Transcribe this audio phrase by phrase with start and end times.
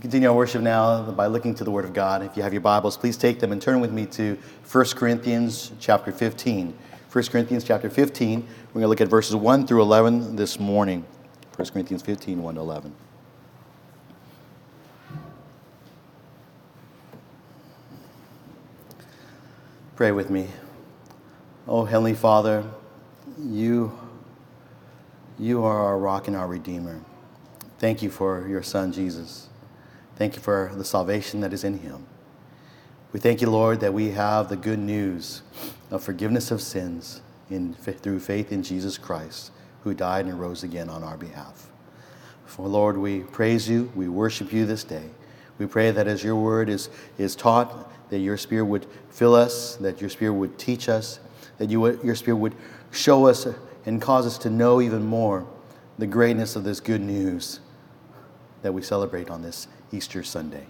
[0.00, 2.22] Continue our worship now by looking to the Word of God.
[2.22, 4.36] If you have your Bibles, please take them and turn with me to
[4.70, 6.76] 1 Corinthians chapter 15.
[7.10, 8.40] 1 Corinthians chapter 15.
[8.40, 11.06] We're going to look at verses 1 through 11 this morning.
[11.56, 12.94] 1 Corinthians 15, 1 to 11.
[19.94, 20.48] Pray with me.
[21.68, 22.64] Oh, Heavenly Father,
[23.40, 23.96] you,
[25.38, 27.00] you are our rock and our Redeemer.
[27.78, 29.48] Thank you for your Son, Jesus.
[30.16, 32.06] Thank you for the salvation that is in him.
[33.12, 35.42] We thank you, Lord, that we have the good news
[35.90, 39.50] of forgiveness of sins in, through faith in Jesus Christ,
[39.82, 41.70] who died and rose again on our behalf.
[42.46, 45.10] For, Lord, we praise you, we worship you this day.
[45.58, 49.76] We pray that as your word is, is taught, that your Spirit would fill us,
[49.76, 51.20] that your Spirit would teach us,
[51.58, 52.54] that you your Spirit would
[52.90, 53.46] show us
[53.86, 55.46] and cause us to know even more
[55.98, 57.60] the greatness of this good news
[58.62, 60.66] that we celebrate on this Easter Sunday.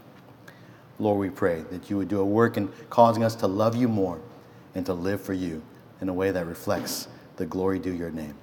[0.99, 3.89] Lord, we pray that you would do a work in causing us to love you
[3.89, 4.21] more
[4.75, 5.63] and to live for you
[6.01, 8.35] in a way that reflects the glory due your name.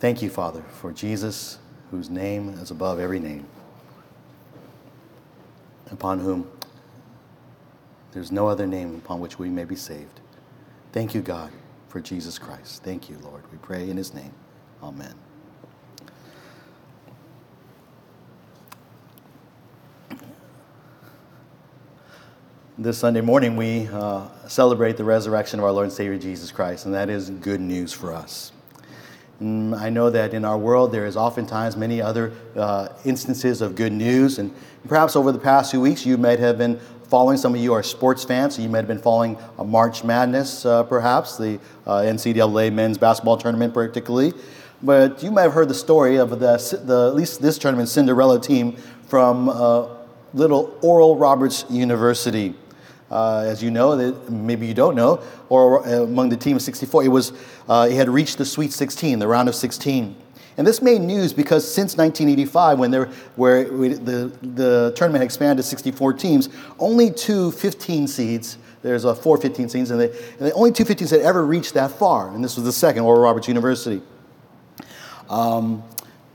[0.00, 1.58] Thank you, Father, for Jesus,
[1.90, 3.46] whose name is above every name,
[5.90, 6.50] upon whom
[8.12, 10.20] there's no other name upon which we may be saved.
[10.92, 11.52] Thank you, God,
[11.88, 12.82] for Jesus Christ.
[12.82, 13.44] Thank you, Lord.
[13.52, 14.32] We pray in his name.
[14.82, 15.14] Amen.
[22.80, 26.86] This Sunday morning, we uh, celebrate the resurrection of our Lord and Savior Jesus Christ,
[26.86, 28.52] and that is good news for us.
[29.38, 33.74] And I know that in our world there is oftentimes many other uh, instances of
[33.74, 34.50] good news, and
[34.88, 37.36] perhaps over the past few weeks you might have been following.
[37.36, 40.64] Some of you are sports fans, so you might have been following a March Madness,
[40.64, 44.32] uh, perhaps the uh, NCAA men's basketball tournament, particularly.
[44.82, 48.40] But you might have heard the story of the, the at least this tournament Cinderella
[48.40, 49.86] team from uh,
[50.32, 52.54] little Oral Roberts University.
[53.10, 53.96] Uh, as you know,
[54.28, 57.32] maybe you don't know, or uh, among the team of 64, it was
[57.68, 60.14] uh, it had reached the Sweet 16, the round of 16.
[60.56, 63.06] And this made news because since 1985, when there,
[63.36, 69.38] where the, the tournament expanded to 64 teams, only two 15 seeds, there's a four
[69.38, 72.32] 15 seeds, and, they, and the only two 15 seeds had ever reached that far.
[72.32, 74.02] And this was the second, Oral Roberts University.
[75.28, 75.82] Um,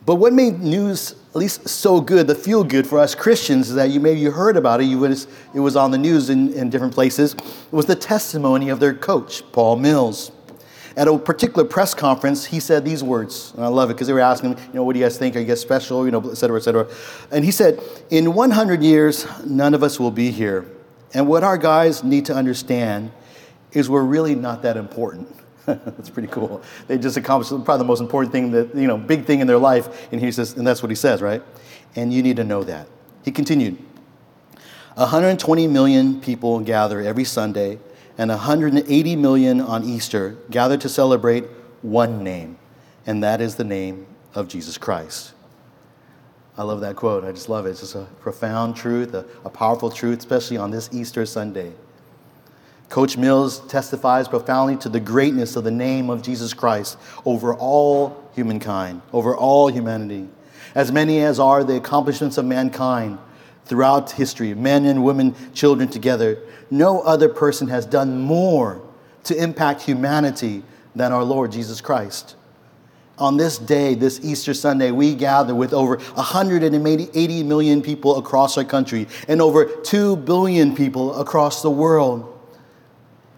[0.06, 3.76] but what made news at least so good, the feel good for us Christians, is
[3.76, 6.54] that you maybe you heard about it, you was, it was on the news in,
[6.54, 10.32] in different places, it was the testimony of their coach, Paul Mills.
[10.96, 14.14] At a particular press conference, he said these words, and I love it because they
[14.14, 15.36] were asking him, you know, what do you guys think?
[15.36, 16.06] Are you guys special?
[16.06, 16.88] You know, et cetera, et cetera.
[17.32, 20.66] And he said, in 100 years, none of us will be here.
[21.14, 23.12] And what our guys need to understand
[23.74, 25.28] is we're really not that important.
[25.96, 26.62] that's pretty cool.
[26.88, 29.58] They just accomplished probably the most important thing that, you know, big thing in their
[29.58, 30.12] life.
[30.12, 31.42] And he says, and that's what he says, right?
[31.96, 32.88] And you need to know that.
[33.24, 33.78] He continued,
[34.96, 37.80] 120 million people gather every Sunday
[38.18, 41.46] and 180 million on Easter gather to celebrate
[41.82, 42.58] one name,
[43.06, 45.34] and that is the name of Jesus Christ.
[46.58, 47.26] I love that quote.
[47.26, 47.72] I just love it.
[47.72, 51.74] It's just a profound truth, a, a powerful truth, especially on this Easter Sunday.
[52.90, 58.30] Coach Mills testifies profoundly to the greatness of the name of Jesus Christ over all
[58.36, 60.28] humankind, over all humanity.
[60.76, 63.18] As many as are the accomplishments of mankind,
[63.66, 66.40] throughout history, men and women, children together.
[66.70, 68.82] No other person has done more
[69.24, 70.64] to impact humanity
[70.96, 72.36] than our Lord Jesus Christ.
[73.18, 78.64] On this day, this Easter Sunday, we gather with over 180 million people across our
[78.64, 82.35] country and over 2 billion people across the world,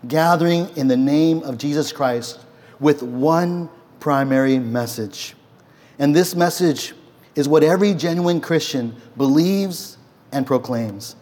[0.07, 2.39] gathering in the name of Jesus Christ
[2.79, 3.69] with one
[3.99, 5.35] primary message.
[5.99, 6.93] And this message
[7.35, 9.97] is what every genuine Christian believes
[10.31, 11.15] and proclaims.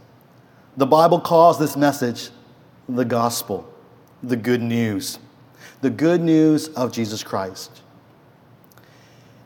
[0.78, 2.30] The Bible calls this message
[2.90, 3.72] the gospel,
[4.22, 5.20] the good news,
[5.82, 7.82] the good news of Jesus Christ.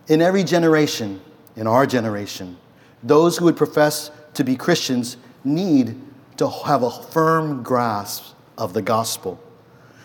[0.07, 1.22] In every generation,
[1.56, 2.57] in our generation,
[3.03, 5.99] those who would profess to be Christians need
[6.37, 9.41] to have a firm grasp of the gospel.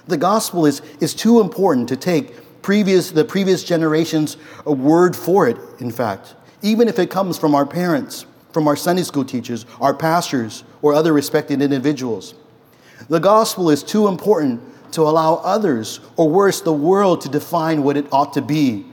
[0.07, 5.47] The gospel is, is too important to take previous, the previous generation's a word for
[5.49, 8.25] it, in fact, even if it comes from our parents
[8.55, 12.35] from our Sunday school teachers, our pastors, or other respected individuals.
[13.09, 14.63] The gospel is too important
[14.93, 18.87] to allow others, or worse, the world, to define what it ought to be.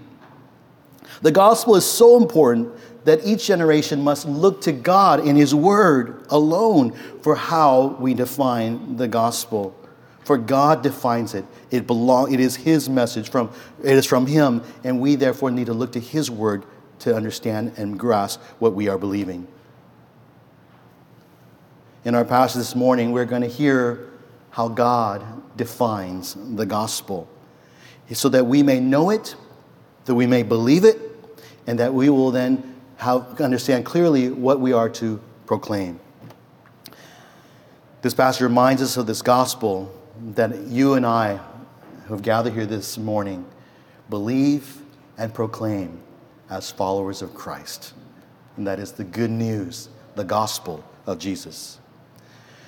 [1.21, 6.23] The gospel is so important that each generation must look to God in His Word
[6.29, 9.75] alone for how we define the gospel.
[10.23, 11.45] For God defines it.
[11.71, 13.51] It, belong, it is His message, from,
[13.83, 16.63] it is from Him, and we therefore need to look to His Word
[16.99, 19.47] to understand and grasp what we are believing.
[22.05, 24.09] In our passage this morning, we're going to hear
[24.51, 25.23] how God
[25.57, 27.27] defines the gospel
[28.13, 29.35] so that we may know it,
[30.05, 30.99] that we may believe it,
[31.65, 32.70] and that we will then
[33.01, 35.99] have, understand clearly what we are to proclaim.
[38.03, 39.91] This passage reminds us of this gospel
[40.33, 41.37] that you and I
[42.05, 43.43] who have gathered here this morning
[44.07, 44.81] believe
[45.17, 45.99] and proclaim
[46.51, 47.93] as followers of Christ.
[48.55, 51.79] And that is the good news, the gospel of Jesus.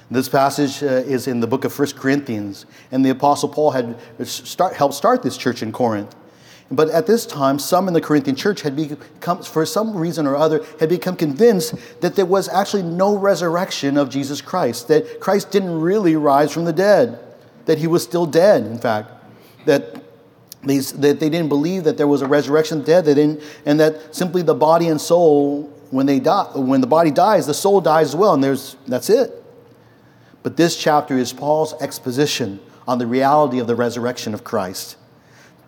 [0.09, 3.97] This passage uh, is in the book of 1 Corinthians, and the Apostle Paul had
[4.27, 6.15] start, helped start this church in Corinth.
[6.75, 10.35] But at this time, some in the Corinthian church had become, for some reason or
[10.35, 15.51] other, had become convinced that there was actually no resurrection of Jesus Christ, that Christ
[15.51, 17.19] didn't really rise from the dead,
[17.65, 19.11] that he was still dead, in fact,
[19.65, 20.01] that
[20.63, 23.43] they, that they didn't believe that there was a resurrection of the dead, they didn't,
[23.67, 27.53] and that simply the body and soul, when, they die, when the body dies, the
[27.53, 29.31] soul dies as well, and there's, that's it.
[30.41, 34.97] But this chapter is Paul's exposition on the reality of the resurrection of Christ.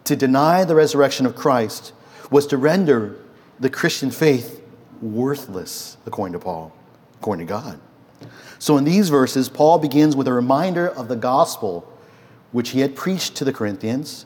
[0.06, 1.94] To deny the resurrection of Christ
[2.32, 3.18] was to render
[3.60, 4.62] the Christian faith
[5.02, 6.76] worthless, according to Paul,
[7.20, 7.80] according to God.
[8.60, 11.92] So in these verses, Paul begins with a reminder of the gospel
[12.52, 14.26] which he had preached to the Corinthians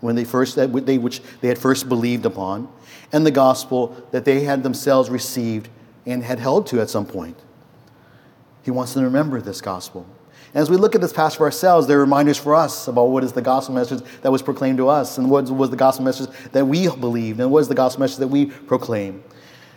[0.00, 0.66] when they first they,
[0.98, 2.68] which they had first believed upon,
[3.12, 5.68] and the gospel that they had themselves received
[6.06, 7.36] and had held to at some point.
[8.62, 10.06] He wants them to remember this gospel.
[10.56, 13.22] As we look at this passage for ourselves, there are reminders for us about what
[13.22, 16.30] is the gospel message that was proclaimed to us, and what was the gospel message
[16.52, 19.22] that we believed, and what is the gospel message that we proclaim.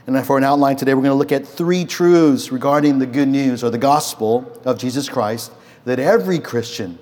[0.07, 3.27] And for an outline today, we're going to look at three truths regarding the good
[3.27, 5.51] news or the gospel of Jesus Christ
[5.83, 6.97] that every Christian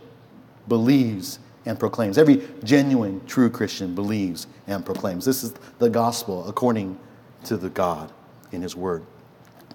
[0.68, 1.38] believes
[1.68, 2.18] and proclaims.
[2.18, 5.24] Every genuine, true Christian believes and proclaims.
[5.24, 6.98] This is the gospel according
[7.44, 8.12] to the God
[8.52, 9.06] in His Word.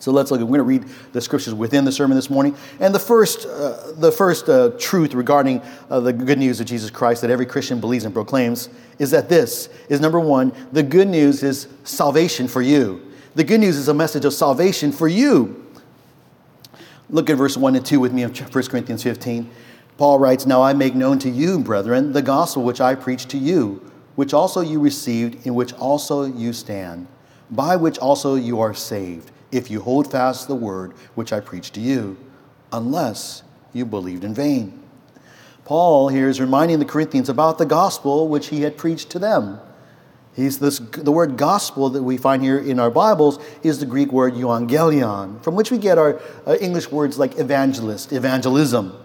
[0.03, 0.41] So let's look.
[0.41, 2.57] We're going to read the scriptures within the sermon this morning.
[2.81, 6.91] And the first, uh, the first uh, truth regarding uh, the good news of Jesus
[6.91, 8.69] Christ that every Christian believes and proclaims
[8.99, 13.13] is that this is number one, the good news is salvation for you.
[13.37, 15.65] The good news is a message of salvation for you.
[17.09, 19.49] Look at verse 1 and 2 with me of 1 Corinthians 15.
[19.99, 23.39] Paul writes, Now I make known to you, brethren, the gospel which I preached to
[23.39, 27.07] you, which also you received, in which also you stand,
[27.53, 31.75] by which also you are saved if you hold fast the word which I preached
[31.75, 32.17] to you,
[32.73, 34.83] unless you believed in vain.
[35.65, 39.61] Paul here is reminding the Corinthians about the gospel which he had preached to them.
[40.35, 44.11] He's this, the word gospel that we find here in our Bibles is the Greek
[44.11, 48.97] word euangelion, from which we get our uh, English words like evangelist, evangelism.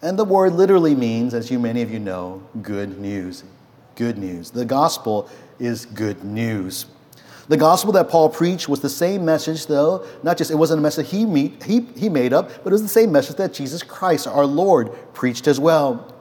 [0.00, 3.44] And the word literally means, as you many of you know, good news.
[3.94, 4.50] Good news.
[4.50, 5.28] The gospel
[5.58, 6.86] is good news.
[7.48, 10.82] The gospel that Paul preached was the same message, though, not just, it wasn't a
[10.82, 13.82] message he, meet, he, he made up, but it was the same message that Jesus
[13.82, 16.14] Christ, our Lord, preached as well.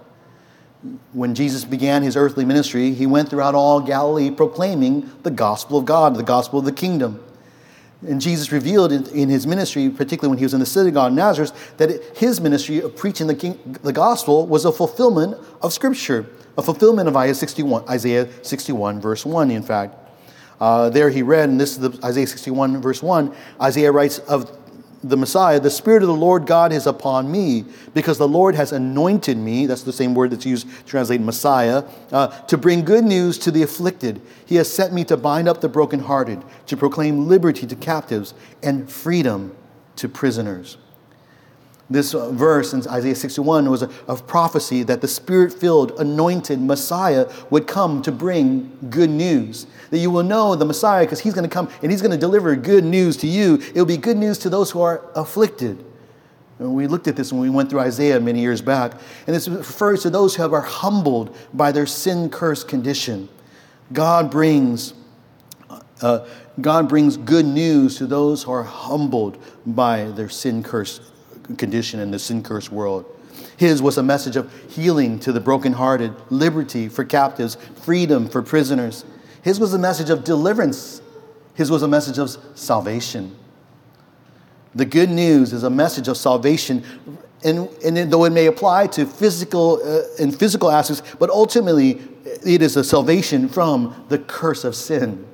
[1.11, 5.85] When Jesus began his earthly ministry, he went throughout all Galilee proclaiming the gospel of
[5.85, 7.21] God, the gospel of the kingdom.
[8.07, 11.15] And Jesus revealed in, in, his ministry, particularly when he was in the synagogue in
[11.15, 15.73] Nazareth, that it, his ministry of preaching the, king, the gospel was a fulfillment of
[15.73, 16.27] Scripture,
[16.57, 20.06] a fulfillment of Isaiah 61, Isaiah 61, verse 1, in fact.
[20.59, 23.33] Uh, there he read, and this is the, Isaiah 61, verse 1.
[23.61, 24.57] Isaiah writes of
[25.03, 28.71] the Messiah, the Spirit of the Lord God is upon me, because the Lord has
[28.71, 33.03] anointed me, that's the same word that's used to translate Messiah, uh, to bring good
[33.03, 34.21] news to the afflicted.
[34.45, 38.33] He has sent me to bind up the brokenhearted, to proclaim liberty to captives
[38.63, 39.55] and freedom
[39.97, 40.77] to prisoners.
[41.89, 46.59] This uh, verse in Isaiah 61 was a, a prophecy that the spirit filled, anointed
[46.59, 49.67] Messiah would come to bring good news.
[49.89, 52.17] That you will know the Messiah because he's going to come and he's going to
[52.17, 53.55] deliver good news to you.
[53.55, 55.83] It will be good news to those who are afflicted.
[56.59, 58.93] And we looked at this when we went through Isaiah many years back.
[59.25, 63.29] And this refers to those who are humbled by their sin cursed condition.
[63.93, 64.93] God brings.
[66.01, 66.27] Uh,
[66.59, 71.01] God brings good news to those who are humbled by their sin cursed
[71.57, 73.05] condition in the sin cursed world.
[73.55, 79.05] His was a message of healing to the brokenhearted, liberty for captives, freedom for prisoners.
[79.41, 81.01] His was a message of deliverance.
[81.55, 83.35] His was a message of salvation.
[84.75, 86.83] The good news is a message of salvation,
[87.43, 92.01] and, and though it may apply to physical uh, and physical aspects, but ultimately
[92.45, 95.25] it is a salvation from the curse of sin.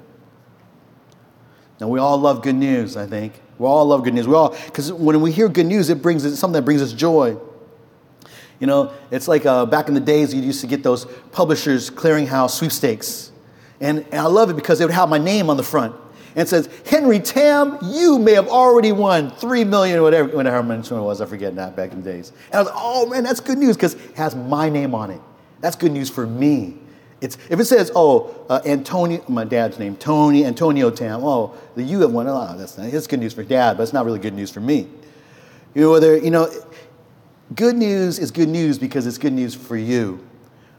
[1.82, 3.42] Now we all love good news, I think.
[3.58, 4.28] We all love good news.
[4.28, 6.94] We all, because when we hear good news, it brings it's something that brings us
[6.94, 7.38] joy.
[8.60, 11.90] You know, it's like uh, back in the days you used to get those publishers
[11.90, 13.32] clearinghouse sweepstakes.
[13.82, 15.96] And, and I love it because they would have my name on the front.
[16.36, 20.96] and says, Henry Tam, you may have already won three million, whatever, whatever much it
[20.96, 22.32] was, I forget now, back in the days.
[22.52, 25.22] And I was oh man, that's good news because it has my name on it.
[25.62, 26.78] That's good news for me.
[27.24, 31.82] It's, if it says, oh, uh, Antonio, my dad's name, Tony, Antonio Tam, oh, the
[31.82, 34.20] you have won, oh, that's not, it's good news for dad, but it's not really
[34.20, 34.90] good news for me.
[35.74, 36.52] You know, whether, you know,
[37.56, 40.20] good news is good news because it's good news for you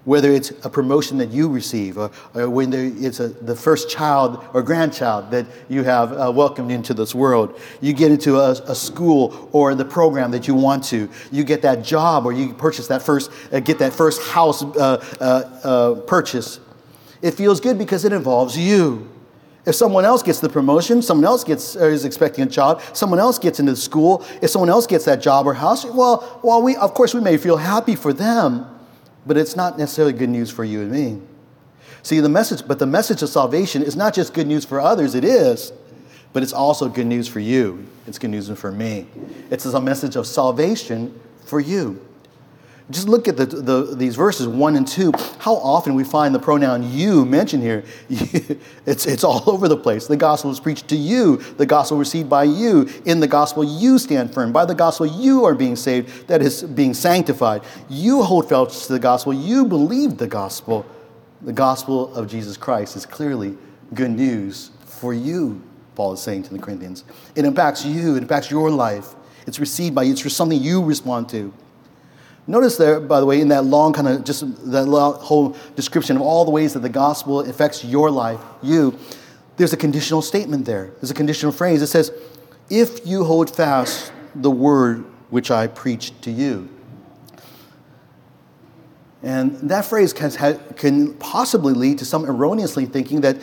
[0.04, 4.44] whether it's a promotion that you receive or, or when it's a, the first child
[4.52, 7.58] or grandchild that you have uh, welcomed into this world.
[7.80, 11.08] You get into a, a, school or the program that you want to.
[11.32, 15.02] You get that job or you purchase that first, uh, get that first house uh,
[15.20, 16.60] uh, uh purchase.
[17.22, 19.10] It feels good because it involves you.
[19.66, 23.38] If someone else gets the promotion, someone else gets is expecting a child, someone else
[23.38, 26.76] gets into the school, if someone else gets that job or house, well, well, we
[26.76, 28.73] of course we may feel happy for them
[29.26, 31.20] but it's not necessarily good news for you and me.
[32.02, 35.14] See, the message, but the message of salvation is not just good news for others,
[35.14, 35.72] it is,
[36.32, 37.86] but it's also good news for you.
[38.06, 39.06] It's good news for me.
[39.50, 42.04] It's a message of salvation for you.
[42.90, 45.10] Just look at the, the, these verses, one and two.
[45.38, 47.82] How often we find the pronoun you mentioned here.
[48.10, 50.06] it's, it's all over the place.
[50.06, 52.86] The gospel is preached to you, the gospel received by you.
[53.06, 54.52] In the gospel, you stand firm.
[54.52, 57.62] By the gospel, you are being saved, that is, being sanctified.
[57.88, 60.84] You hold fast to the gospel, you believe the gospel.
[61.40, 63.56] The gospel of Jesus Christ is clearly
[63.94, 65.62] good news for you,
[65.94, 67.04] Paul is saying to the Corinthians.
[67.34, 69.14] It impacts you, it impacts your life.
[69.46, 71.52] It's received by you, it's for something you respond to.
[72.46, 76.22] Notice there, by the way, in that long kind of just that whole description of
[76.22, 78.98] all the ways that the gospel affects your life, you,
[79.56, 80.90] there's a conditional statement there.
[81.00, 81.80] There's a conditional phrase.
[81.80, 82.12] It says,
[82.68, 86.68] if you hold fast the word which I preached to you.
[89.22, 90.30] And that phrase can,
[90.76, 93.38] can possibly lead to some erroneously thinking that,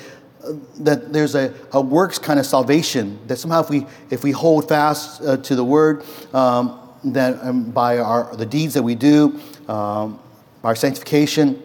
[0.79, 4.69] that there's a, a works kind of salvation, that somehow if we, if we hold
[4.69, 9.39] fast uh, to the word, um, that um, by our, the deeds that we do,
[9.67, 10.19] um,
[10.63, 11.61] our sanctification,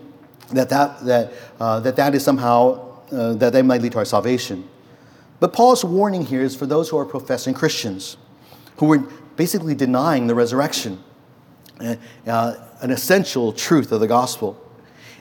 [0.53, 4.05] that that, that, uh, that, that is somehow, uh, that they might lead to our
[4.05, 4.69] salvation.
[5.41, 8.17] But Paul's warning here is for those who are professing Christians,
[8.79, 8.99] who are
[9.37, 11.03] basically denying the resurrection,
[11.81, 14.63] uh, uh an essential truth of the gospel.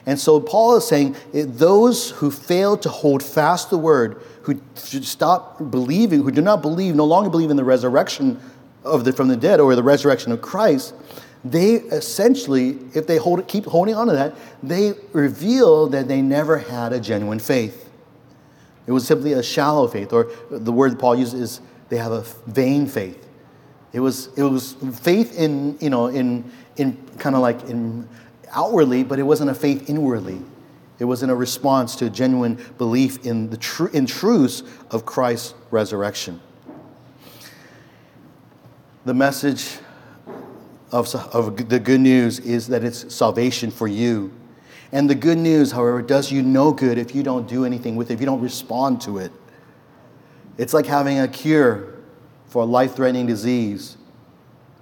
[0.06, 5.04] And so Paul is saying those who fail to hold fast the word, who should
[5.04, 8.40] stop believing, who do not believe, no longer believe in the resurrection
[8.86, 10.94] of the, from the dead or the resurrection of Christ,
[11.44, 16.58] they essentially, if they hold, keep holding on to that, they reveal that they never
[16.58, 17.90] had a genuine faith.
[18.86, 22.22] It was simply a shallow faith, or the word Paul uses is they have a
[22.46, 23.28] vain faith.
[23.92, 28.08] It was, it was faith in, you know, in, in kind of like in
[28.52, 30.40] outwardly, but it wasn't a faith inwardly.
[30.98, 35.54] It wasn't a response to a genuine belief in the tr- in truths of Christ's
[35.70, 36.40] resurrection.
[39.06, 39.78] The message
[40.90, 44.32] of, of the good news is that it's salvation for you.
[44.90, 48.10] And the good news, however, does you no good if you don't do anything with
[48.10, 49.30] it, if you don't respond to it.
[50.58, 51.94] It's like having a cure
[52.46, 53.96] for a life threatening disease,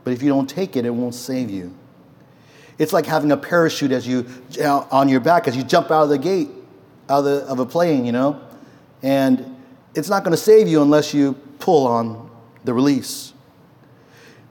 [0.04, 1.76] but if you don't take it, it won't save you.
[2.78, 4.26] It's like having a parachute as you
[4.59, 6.49] uh, on your back as you jump out of the gate
[7.11, 8.40] out of, the, of a plane, you know,
[9.02, 9.54] and
[9.95, 12.31] it's not going to save you unless you pull on
[12.64, 13.34] the release.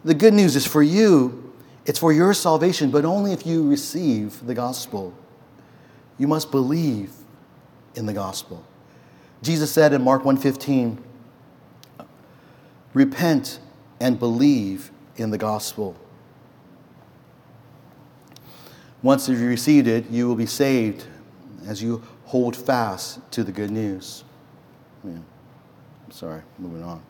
[0.05, 1.53] The good news is for you,
[1.85, 5.13] it's for your salvation, but only if you receive the gospel.
[6.17, 7.11] You must believe
[7.95, 8.63] in the gospel.
[9.41, 10.99] Jesus said in Mark 1:15,
[12.93, 13.59] "Repent
[13.99, 15.95] and believe in the gospel."
[19.01, 21.05] Once you've received it, you will be saved
[21.65, 24.23] as you hold fast to the good news.
[25.03, 25.11] Yeah.
[26.05, 27.01] I'm sorry, moving on.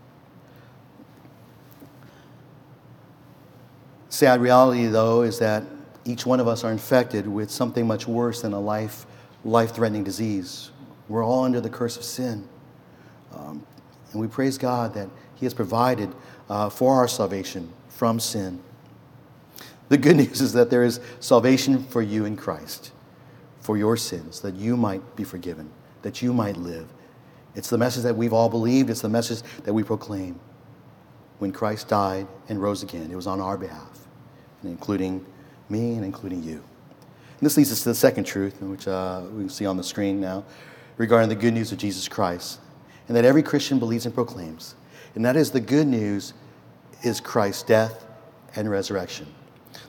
[4.14, 5.64] Sad reality, though, is that
[6.06, 9.08] each one of us are infected with something much worse than a life
[9.44, 10.70] threatening disease.
[11.10, 12.48] We're all under the curse of sin.
[13.32, 13.66] Um,
[14.12, 16.14] and we praise God that He has provided
[16.48, 18.62] uh, for our salvation from sin.
[19.90, 22.92] The good news is that there is salvation for you in Christ,
[23.62, 25.72] for your sins, that you might be forgiven,
[26.04, 26.88] that you might live.
[27.56, 30.40] It's the message that we've all believed, it's the message that we proclaim.
[31.40, 34.03] When Christ died and rose again, it was on our behalf
[34.72, 35.26] including
[35.70, 36.64] me and including you.
[37.44, 39.84] And this leads us to the second truth, which uh, we can see on the
[39.84, 40.46] screen now,
[40.98, 42.60] regarding the good news of Jesus Christ,
[43.08, 44.76] and that every Christian believes and proclaims.
[45.16, 46.34] And that is the good news
[47.04, 48.06] is Christ's death
[48.56, 49.28] and resurrection.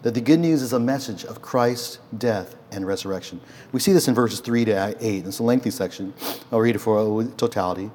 [0.03, 3.41] That the good news is a message of Christ's death and resurrection.
[3.73, 5.27] We see this in verses 3 to 8.
[5.27, 6.13] It's a lengthy section.
[6.51, 7.91] I'll read it for totality.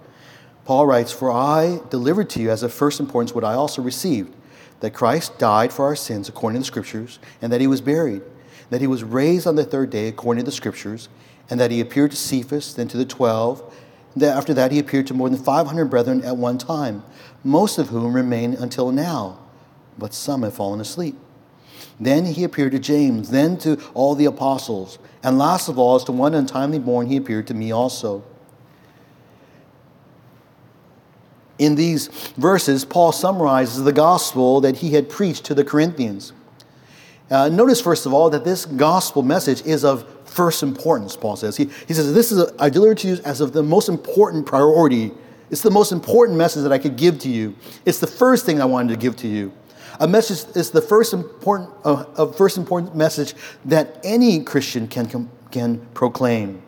[0.65, 4.35] Paul writes, For I delivered to you as of first importance what I also received
[4.79, 8.21] that Christ died for our sins according to the Scriptures, and that he was buried,
[8.69, 11.09] that he was raised on the third day according to the Scriptures,
[11.49, 13.73] and that he appeared to Cephas, then to the twelve.
[14.15, 17.03] That after that, he appeared to more than 500 brethren at one time,
[17.43, 19.39] most of whom remain until now,
[19.97, 21.15] but some have fallen asleep.
[21.99, 26.03] Then he appeared to James, then to all the apostles, and last of all, as
[26.05, 28.23] to one untimely born, he appeared to me also.
[31.59, 36.31] In these verses, Paul summarizes the gospel that he had preached to the Corinthians.
[37.29, 41.57] Uh, notice, first of all, that this gospel message is of first importance, Paul says.
[41.57, 44.45] He, he says, This is, a, I deliver to you as of the most important
[44.45, 45.11] priority.
[45.51, 47.55] It's the most important message that I could give to you.
[47.85, 49.51] It's the first thing I wanted to give to you.
[49.99, 53.33] A message is the first important, uh, a first important message
[53.65, 56.61] that any Christian can, can proclaim.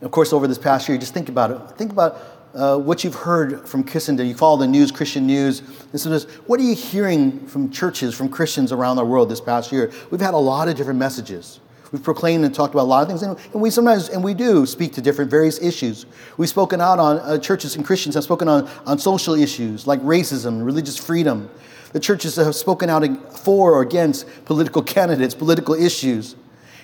[0.00, 1.76] of course, over this past year, just think about it.
[1.76, 4.26] Think about uh, what you've heard from Christendom.
[4.26, 5.62] You follow the news, Christian news.
[5.92, 9.70] And so what are you hearing from churches, from Christians around the world this past
[9.70, 9.92] year?
[10.10, 11.60] We've had a lot of different messages.
[11.92, 14.66] We've proclaimed and talked about a lot of things, and, we sometimes, and we do
[14.66, 16.06] speak to different various issues.
[16.36, 20.00] We've spoken out on, uh, churches and Christians have spoken on, on social issues like
[20.00, 21.48] racism, religious freedom.
[21.92, 23.04] The churches have spoken out
[23.38, 26.34] for or against political candidates, political issues.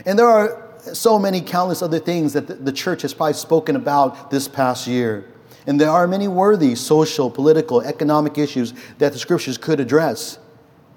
[0.06, 3.76] And there are so many countless other things that the, the church has probably spoken
[3.76, 5.24] about this past year.
[5.66, 10.38] And there are many worthy social, political, economic issues that the scriptures could address,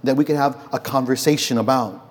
[0.04, 2.02] that we could have a conversation about.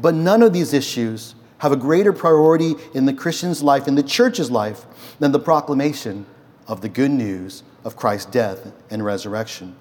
[0.00, 4.02] But none of these issues have a greater priority in the Christian's life, in the
[4.02, 4.84] church's life,
[5.20, 6.26] than the proclamation
[6.66, 9.76] of the good news of Christ's death and resurrection.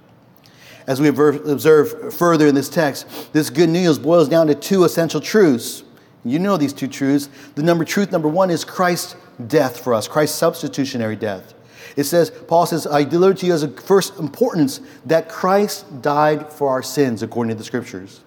[0.87, 5.21] As we observe further in this text, this good news boils down to two essential
[5.21, 5.83] truths.
[6.23, 7.29] You know these two truths.
[7.55, 9.15] The number truth number one is Christ's
[9.47, 11.53] death for us, Christ's substitutionary death.
[11.95, 16.51] It says, Paul says, I deliver to you as a first importance that Christ died
[16.51, 18.21] for our sins according to the scriptures.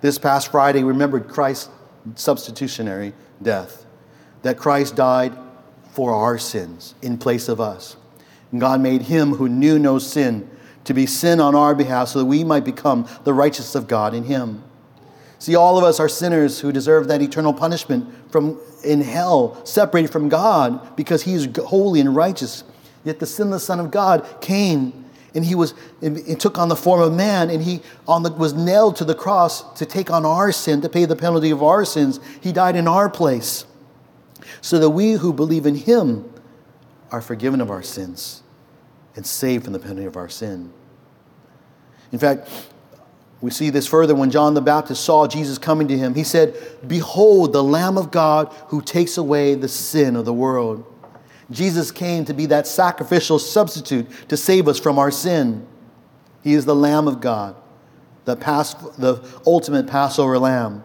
[0.00, 1.70] This past Friday, we remembered Christ's
[2.14, 3.12] substitutionary
[3.42, 3.84] death,
[4.42, 5.36] that Christ died
[5.92, 7.96] for our sins in place of us.
[8.52, 10.48] And God made him who knew no sin
[10.84, 14.14] to be sin on our behalf so that we might become the righteousness of God
[14.14, 14.62] in him.
[15.40, 20.12] See, all of us are sinners who deserve that eternal punishment from in hell, separated
[20.12, 22.62] from God because he is holy and righteous.
[23.04, 25.72] Yet the sinless Son of God came and he was
[26.02, 29.14] and took on the form of man and he on the, was nailed to the
[29.14, 32.20] cross to take on our sin, to pay the penalty of our sins.
[32.42, 33.64] He died in our place
[34.60, 36.30] so that we who believe in him
[37.10, 38.42] are forgiven of our sins
[39.16, 40.70] and saved from the penalty of our sin.
[42.12, 42.46] In fact,
[43.40, 46.14] we see this further when John the Baptist saw Jesus coming to him.
[46.14, 46.54] He said,
[46.86, 50.84] Behold, the Lamb of God who takes away the sin of the world.
[51.50, 55.66] Jesus came to be that sacrificial substitute to save us from our sin.
[56.42, 57.56] He is the Lamb of God,
[58.24, 60.84] the, Pas- the ultimate Passover Lamb.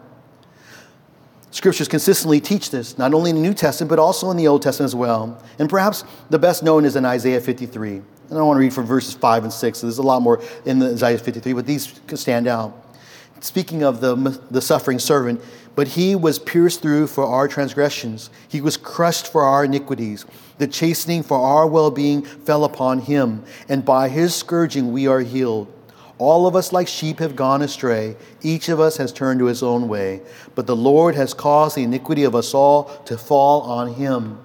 [1.56, 4.60] Scriptures consistently teach this, not only in the New Testament, but also in the Old
[4.60, 5.42] Testament as well.
[5.58, 7.92] And perhaps the best known is in Isaiah 53.
[8.28, 9.78] And I want to read from verses 5 and 6.
[9.78, 12.94] So there's a lot more in the Isaiah 53, but these stand out.
[13.40, 15.40] Speaking of the, the suffering servant,
[15.74, 20.26] but he was pierced through for our transgressions, he was crushed for our iniquities.
[20.58, 25.20] The chastening for our well being fell upon him, and by his scourging we are
[25.20, 25.72] healed.
[26.18, 28.16] All of us, like sheep, have gone astray.
[28.40, 30.22] Each of us has turned to his own way.
[30.54, 34.38] But the Lord has caused the iniquity of us all to fall on him.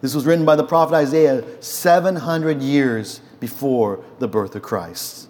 [0.00, 5.28] This was written by the prophet Isaiah 700 years before the birth of Christ.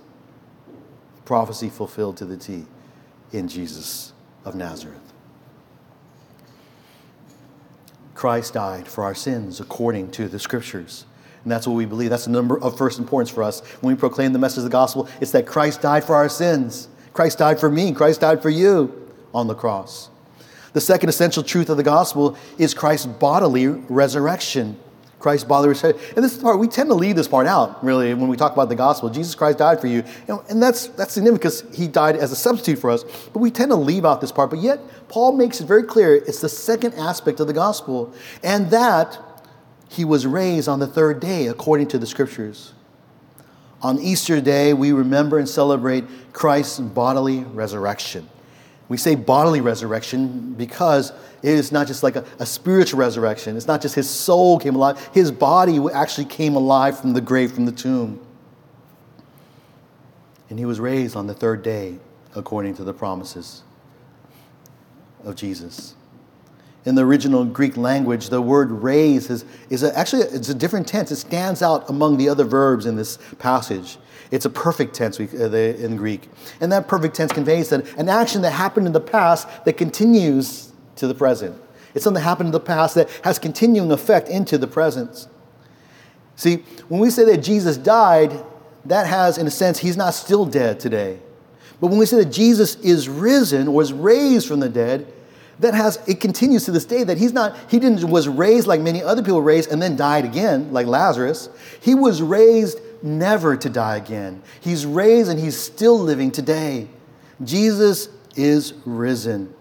[1.24, 2.66] Prophecy fulfilled to the T
[3.32, 4.12] in Jesus
[4.44, 5.00] of Nazareth.
[8.14, 11.04] Christ died for our sins according to the scriptures.
[11.44, 12.10] And that's what we believe.
[12.10, 13.60] That's the number of first importance for us.
[13.80, 16.88] When we proclaim the message of the gospel, it's that Christ died for our sins.
[17.12, 17.92] Christ died for me.
[17.92, 20.08] Christ died for you on the cross.
[20.72, 24.76] The second essential truth of the gospel is Christ's bodily resurrection.
[25.20, 26.02] Christ's bodily resurrection.
[26.16, 28.68] And this part, we tend to leave this part out, really, when we talk about
[28.68, 29.08] the gospel.
[29.08, 30.02] Jesus Christ died for you.
[30.48, 33.04] And that's, that's significant because he died as a substitute for us.
[33.32, 34.50] But we tend to leave out this part.
[34.50, 38.12] But yet, Paul makes it very clear it's the second aspect of the gospel.
[38.42, 39.18] And that
[39.88, 42.72] he was raised on the third day, according to the scriptures.
[43.82, 48.28] On Easter Day, we remember and celebrate Christ's bodily resurrection.
[48.88, 51.10] We say bodily resurrection because
[51.42, 53.56] it is not just like a, a, spiritual resurrection.
[53.56, 57.52] It's not just his soul came alive, his body actually came alive from the grave,
[57.52, 58.24] from the tomb.
[60.50, 61.98] And he was raised on the third day
[62.34, 63.62] according to the promises
[65.24, 65.94] of Jesus.
[66.84, 70.86] In the original Greek language, the word raise is, is a, actually it's a different
[70.86, 71.10] tense.
[71.10, 73.96] It stands out among the other verbs in this passage.
[74.30, 76.28] It's a perfect tense uh, in Greek.
[76.60, 80.72] And that perfect tense conveys that an action that happened in the past that continues
[80.96, 81.60] to the present.
[81.94, 85.28] It's something that happened in the past that has continuing effect into the present.
[86.36, 86.56] See,
[86.88, 88.44] when we say that Jesus died,
[88.86, 91.20] that has, in a sense, he's not still dead today.
[91.80, 95.12] But when we say that Jesus is risen, was raised from the dead,
[95.60, 98.80] that has it continues to this day that he's not he didn't was raised like
[98.80, 101.48] many other people raised and then died again like lazarus.
[101.80, 104.42] He was raised never to die again.
[104.60, 106.88] He's raised and he's still living today.
[107.42, 109.54] Jesus is risen.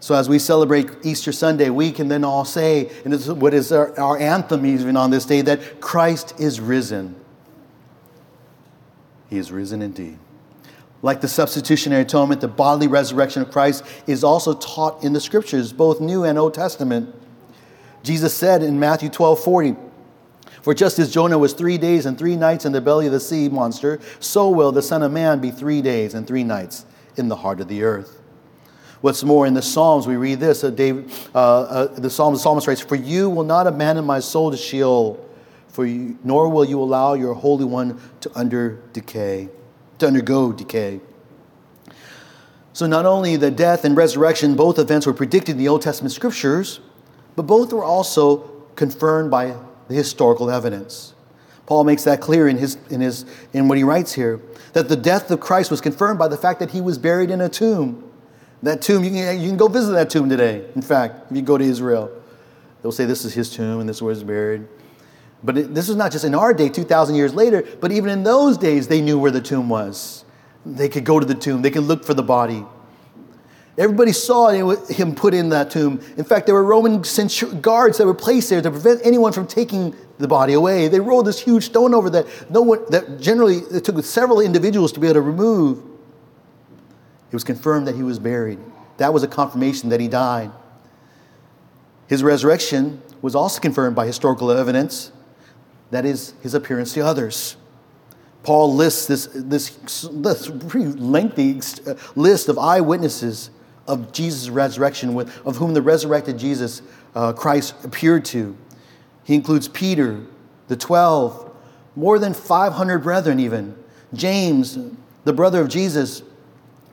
[0.00, 3.52] So as we celebrate easter sunday we can then all say and this is what
[3.52, 7.14] is our, our anthem even on this day that christ is risen.
[9.28, 10.18] He is risen indeed
[11.06, 15.72] like the substitutionary atonement, the bodily resurrection of Christ is also taught in the scriptures,
[15.72, 17.14] both New and Old Testament.
[18.02, 19.76] Jesus said in Matthew 12 40,
[20.62, 23.20] For just as Jonah was three days and three nights in the belly of the
[23.20, 26.84] sea monster, so will the Son of Man be three days and three nights
[27.16, 28.20] in the heart of the earth.
[29.00, 32.40] What's more, in the Psalms, we read this uh, David, uh, uh, the, Psalm, the
[32.40, 35.24] psalmist writes, For you will not abandon my soul to Sheol,
[35.68, 39.50] for you, nor will you allow your Holy One to under decay
[39.98, 41.00] to undergo decay.
[42.72, 46.12] So, not only the death and resurrection, both events were predicted in the Old Testament
[46.12, 46.80] scriptures,
[47.34, 48.38] but both were also
[48.74, 49.56] confirmed by
[49.88, 51.14] the historical evidence.
[51.66, 54.40] Paul makes that clear in, his, in, his, in what he writes here
[54.72, 57.40] that the death of Christ was confirmed by the fact that he was buried in
[57.40, 58.04] a tomb.
[58.62, 60.68] That tomb, you can, you can go visit that tomb today.
[60.74, 62.10] In fact, if you go to Israel,
[62.82, 64.68] they'll say this is his tomb and this is where he's buried.
[65.44, 68.22] But it, this is not just in our day, 2,000 years later, but even in
[68.22, 70.24] those days, they knew where the tomb was.
[70.64, 72.64] They could go to the tomb, they could look for the body.
[73.78, 76.00] Everybody saw him put in that tomb.
[76.16, 77.02] In fact, there were Roman
[77.60, 80.88] guards that were placed there to prevent anyone from taking the body away.
[80.88, 84.92] They rolled this huge stone over that no one that generally it took several individuals
[84.92, 85.78] to be able to remove.
[87.30, 88.58] It was confirmed that he was buried.
[88.96, 90.50] That was a confirmation that he died.
[92.06, 95.12] His resurrection was also confirmed by historical evidence
[95.90, 97.56] that is his appearance to others.
[98.42, 99.70] Paul lists this, this,
[100.12, 103.50] this pretty lengthy uh, list of eyewitnesses
[103.88, 106.82] of Jesus' resurrection, with, of whom the resurrected Jesus
[107.14, 108.56] uh, Christ appeared to.
[109.24, 110.24] He includes Peter,
[110.68, 111.52] the 12,
[111.96, 113.76] more than 500 brethren, even,
[114.12, 114.78] James,
[115.24, 116.22] the brother of Jesus,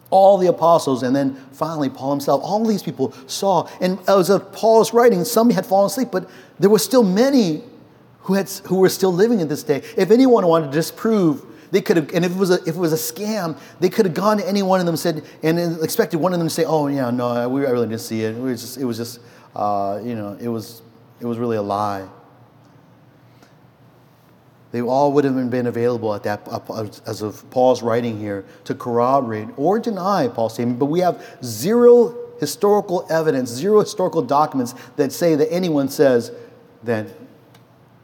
[0.09, 2.41] all the apostles, and then finally Paul himself.
[2.43, 3.67] All these people saw.
[3.81, 6.29] And as of Paul's writing, some had fallen asleep, but
[6.59, 7.63] there were still many
[8.23, 9.83] who, had, who were still living in this day.
[9.97, 12.77] If anyone wanted to disprove, they could have, and if it was a, if it
[12.77, 16.17] was a scam, they could have gone to any one of them said, and expected
[16.17, 18.35] one of them to say, "Oh yeah, no, we, I really didn't see it.
[18.35, 19.19] It was just, it was just,
[19.55, 20.83] uh, you know, it was,
[21.19, 22.07] it was really a lie."
[24.71, 26.47] They all would have been available at that,
[27.07, 30.77] as of Paul's writing here, to corroborate or deny Paul's statement.
[30.77, 36.31] But we have zero historical evidence, zero historical documents that say that anyone says
[36.83, 37.07] that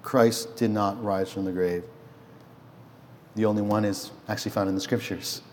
[0.10, 1.84] Christ did not rise from the grave.
[3.36, 5.44] The only one is actually found in the scriptures.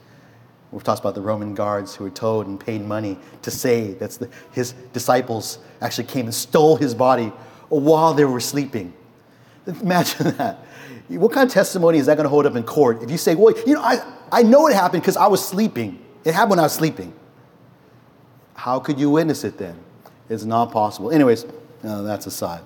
[0.73, 4.16] We've talked about the Roman guards who were told and paid money to say that
[4.53, 7.35] his disciples actually came and stole his body
[7.69, 8.95] while they were sleeping.
[9.66, 10.64] Imagine that.
[11.09, 13.35] What kind of testimony is that going to hold up in court if you say,
[13.35, 16.03] well, you know, I, I know it happened because I was sleeping.
[16.25, 17.12] It happened when I was sleeping.
[18.55, 19.79] How could you witness it then?
[20.31, 21.11] It's not possible.
[21.11, 21.45] Anyways,
[21.85, 22.62] uh, that's aside.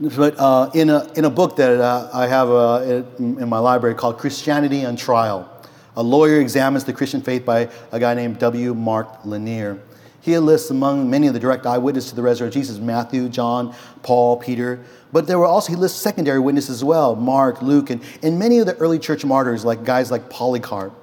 [0.00, 3.94] But uh, in, a, in a book that uh, I have uh, in my library
[3.94, 5.48] called Christianity on Trial,
[5.96, 8.74] a lawyer examines the Christian faith by a guy named W.
[8.74, 9.80] Mark Lanier.
[10.20, 14.36] He lists among many of the direct eyewitnesses to the resurrection Jesus Matthew, John, Paul,
[14.36, 14.80] Peter.
[15.12, 18.58] But there were also, he lists secondary witnesses as well Mark, Luke, and, and many
[18.58, 20.94] of the early church martyrs, like guys like Polycarp.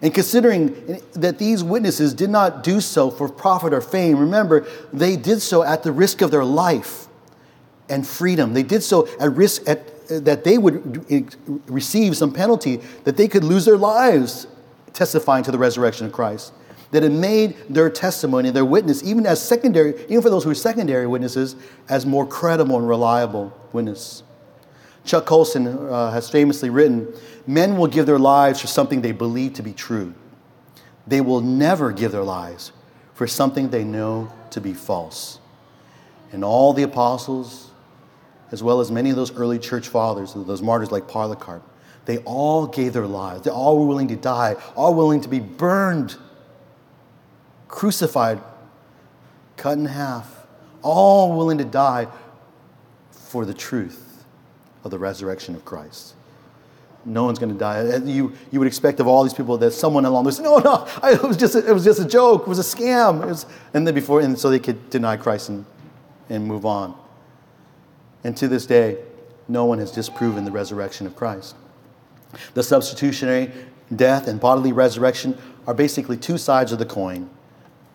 [0.00, 5.16] And considering that these witnesses did not do so for profit or fame, remember, they
[5.16, 7.05] did so at the risk of their life
[7.88, 8.52] and freedom.
[8.54, 11.04] They did so at risk at, that they would
[11.70, 14.46] receive some penalty, that they could lose their lives
[14.92, 16.52] testifying to the resurrection of Christ.
[16.92, 20.54] That it made their testimony, their witness, even as secondary, even for those who are
[20.54, 21.56] secondary witnesses,
[21.88, 24.22] as more credible and reliable witness.
[25.04, 27.12] Chuck Colson uh, has famously written
[27.46, 30.14] Men will give their lives for something they believe to be true.
[31.06, 32.72] They will never give their lives
[33.14, 35.38] for something they know to be false.
[36.32, 37.70] And all the apostles,
[38.52, 41.62] as well as many of those early church fathers, those martyrs like Polycarp,
[42.04, 43.42] they all gave their lives.
[43.42, 46.16] They all were willing to die, all willing to be burned,
[47.68, 48.40] crucified
[49.56, 50.46] cut in half,
[50.82, 52.06] all willing to die
[53.10, 54.24] for the truth
[54.84, 56.14] of the resurrection of Christ.
[57.04, 57.78] No one's going to die.
[57.78, 60.58] Uh, you, you would expect of all these people that someone along the way no,
[60.58, 62.42] no, I, it, was just a, it was just a joke.
[62.42, 63.24] It was a scam.
[63.24, 65.64] Was, and then before, and so they could deny Christ and,
[66.28, 66.98] and move on.
[68.26, 68.98] And to this day,
[69.46, 71.54] no one has disproven the resurrection of Christ.
[72.54, 73.52] The substitutionary
[73.94, 77.30] death and bodily resurrection are basically two sides of the coin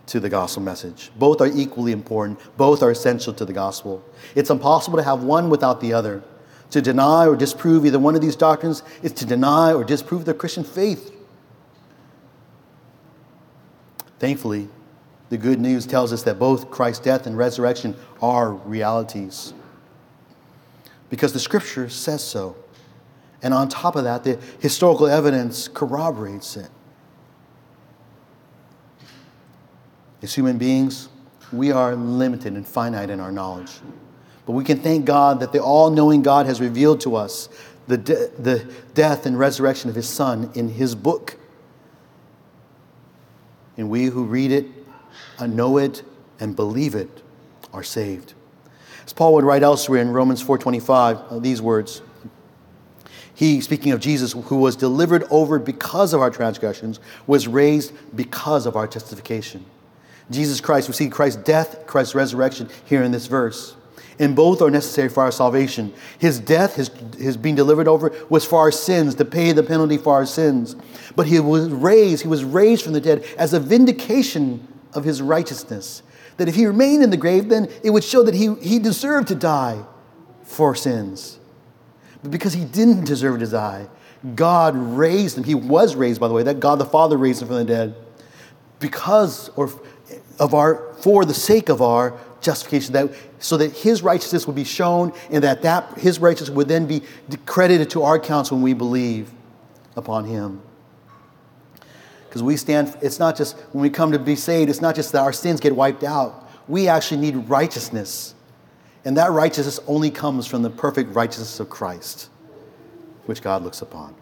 [0.05, 1.11] to the gospel message.
[1.19, 4.05] Both are equally important, both are essential to the gospel.
[4.33, 6.23] It's impossible to have one without the other.
[6.69, 10.33] To deny or disprove either one of these doctrines is to deny or disprove the
[10.33, 11.13] Christian faith.
[14.17, 14.69] Thankfully,
[15.27, 19.53] the good news tells us that both Christ's death and resurrection are realities
[21.11, 22.55] because the scripture says so.
[23.43, 26.69] And on top of that, the historical evidence corroborates it.
[30.23, 31.09] As human beings,
[31.51, 33.71] we are limited and finite in our knowledge.
[34.45, 37.49] But we can thank God that the all knowing God has revealed to us
[37.87, 41.35] the, de- the death and resurrection of His Son in His book.
[43.75, 44.67] And we who read it,
[45.41, 46.03] know it,
[46.39, 47.21] and believe it
[47.73, 48.33] are saved.
[49.11, 52.01] As Paul would write elsewhere in Romans 4:25, uh, these words.
[53.33, 58.65] He, speaking of Jesus, who was delivered over because of our transgressions, was raised because
[58.65, 59.65] of our justification.
[60.29, 63.75] Jesus Christ, we see Christ's death, Christ's resurrection here in this verse.
[64.17, 65.93] And both are necessary for our salvation.
[66.17, 69.97] His death, his, his being delivered over, was for our sins, to pay the penalty
[69.97, 70.77] for our sins.
[71.17, 75.21] But he was raised, he was raised from the dead as a vindication of his
[75.21, 76.01] righteousness.
[76.41, 79.27] That if he remained in the grave, then it would show that he, he deserved
[79.27, 79.85] to die
[80.41, 81.37] for sins.
[82.23, 83.87] But because he didn't deserve to die,
[84.33, 85.43] God raised him.
[85.43, 87.95] He was raised, by the way, that God the Father raised him from the dead.
[88.79, 89.69] Because or
[90.39, 94.63] of our for the sake of our justification, that so that his righteousness would be
[94.63, 97.03] shown and that, that his righteousness would then be
[97.45, 99.31] credited to our accounts when we believe
[99.95, 100.61] upon him.
[102.31, 105.11] Because we stand, it's not just when we come to be saved, it's not just
[105.11, 106.49] that our sins get wiped out.
[106.65, 108.35] We actually need righteousness.
[109.03, 112.29] And that righteousness only comes from the perfect righteousness of Christ,
[113.25, 114.15] which God looks upon.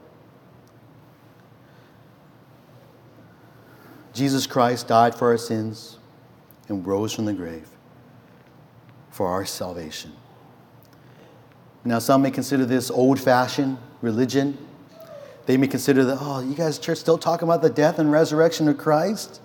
[4.12, 6.00] Jesus Christ died for our sins
[6.68, 7.70] and rose from the grave
[9.12, 10.14] for our salvation.
[11.86, 14.58] Now, some may consider this old fashioned religion
[15.50, 18.68] they may consider that, oh, you guys, church, still talking about the death and resurrection
[18.68, 19.42] of Christ?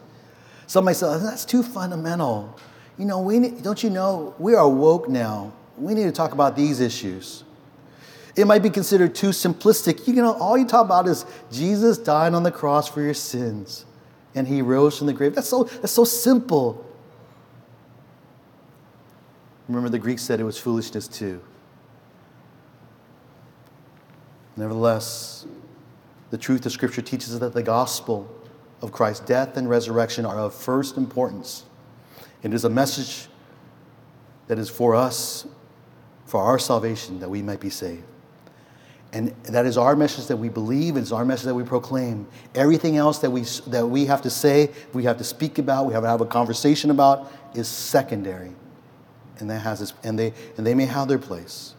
[0.66, 2.58] Some might say, oh, that's too fundamental.
[2.98, 5.54] You know, we need, don't you know, we are woke now.
[5.78, 7.42] We need to talk about these issues.
[8.36, 10.06] It might be considered too simplistic.
[10.06, 13.86] You know, all you talk about is Jesus died on the cross for your sins
[14.34, 15.34] and he rose from the grave.
[15.34, 16.84] That's so, that's so simple.
[19.68, 21.40] Remember, the Greeks said it was foolishness too.
[24.54, 25.46] Nevertheless,
[26.35, 28.29] the truth of Scripture teaches us that the gospel
[28.83, 31.62] of Christ's death and resurrection are of first importance.
[32.42, 33.29] It is a message
[34.49, 35.47] that is for us,
[36.27, 38.03] for our salvation, that we might be saved.
[39.12, 42.27] And that is our message that we believe, it's our message that we proclaim.
[42.57, 45.92] Everything else that we, that we have to say, we have to speak about, we
[45.92, 48.51] have to have a conversation about, is secondary.
[49.38, 51.77] And, that has its, and, they, and they may have their place.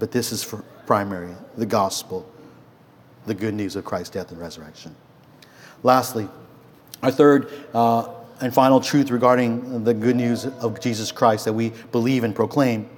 [0.00, 2.28] But this is for primary, the gospel
[3.26, 4.94] the good news of Christ's death and resurrection.
[5.82, 6.28] Lastly,
[7.02, 8.08] our third uh,
[8.40, 12.88] and final truth regarding the good news of Jesus Christ that we believe and proclaim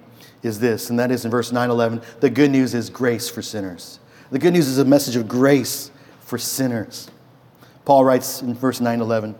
[0.42, 2.02] is this, and that is in verse 9 11.
[2.20, 4.00] The good news is grace for sinners.
[4.30, 7.10] The good news is a message of grace for sinners.
[7.84, 9.34] Paul writes in verse 9 11,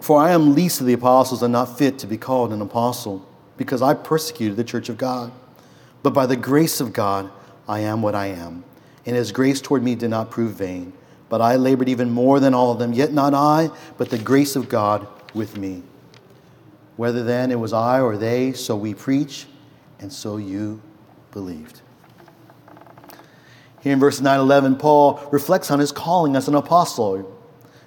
[0.00, 3.26] For I am least of the apostles and not fit to be called an apostle,
[3.56, 5.32] because I persecuted the church of God.
[6.02, 7.30] But by the grace of God,
[7.68, 8.64] I am what I am.
[9.04, 10.92] And his grace toward me did not prove vain.
[11.28, 14.56] But I labored even more than all of them, yet not I, but the grace
[14.56, 15.82] of God with me.
[16.96, 19.46] Whether then it was I or they, so we preach,
[20.00, 20.80] and so you
[21.32, 21.82] believed.
[23.80, 27.34] Here in verse 9 11, Paul reflects on his calling as an apostle.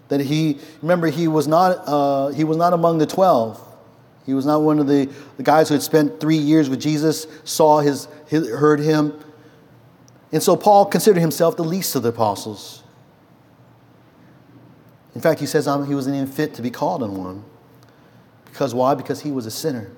[0.08, 3.68] That he, remember, he was not, uh, he was not among the 12.
[4.26, 7.28] He was not one of the, the guys who had spent three years with Jesus,
[7.44, 9.14] saw his, his heard him,
[10.32, 12.84] and so Paul considered himself the least of the apostles.
[15.14, 17.44] In fact, he says he wasn't even fit to be called on one.
[18.46, 18.96] Because why?
[18.96, 19.92] Because he was a sinner.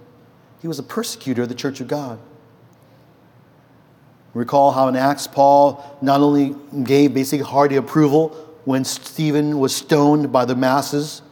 [0.61, 2.19] He was a persecutor of the church of God.
[4.33, 8.29] Recall how in Acts, Paul not only gave basic hearty approval
[8.65, 11.22] when Stephen was stoned by the masses,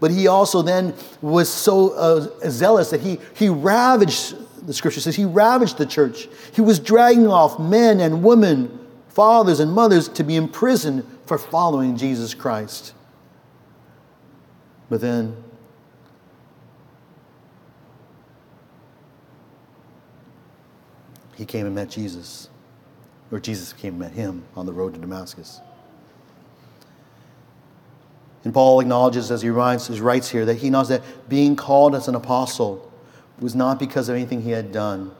[0.00, 4.34] But he also then was so uh, zealous that he, he ravaged,
[4.66, 6.28] the scripture says, he ravaged the church.
[6.54, 11.96] He was dragging off men and women, fathers and mothers to be imprisoned for following
[11.96, 12.94] Jesus Christ.
[14.88, 15.36] But then
[21.36, 22.48] he came and met Jesus,
[23.30, 25.60] or Jesus came and met him on the road to Damascus.
[28.44, 32.08] And Paul acknowledges, as he writes, writes here, that he knows that being called as
[32.08, 32.90] an apostle
[33.38, 35.12] was not because of anything he had done.